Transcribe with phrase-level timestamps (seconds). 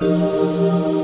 [0.00, 1.03] 了。